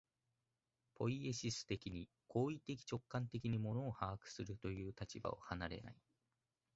[0.95, 5.95] ポイエシス的に、行為的直観的に物を把握するという立場を離れない。